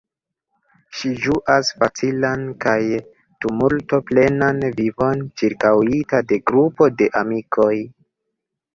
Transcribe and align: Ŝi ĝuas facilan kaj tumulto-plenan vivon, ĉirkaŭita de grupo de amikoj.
Ŝi 1.01 1.11
ĝuas 1.25 1.69
facilan 1.81 2.47
kaj 2.65 2.79
tumulto-plenan 3.45 4.65
vivon, 4.83 5.25
ĉirkaŭita 5.43 6.27
de 6.33 6.45
grupo 6.51 6.93
de 6.99 7.15
amikoj. 7.25 7.75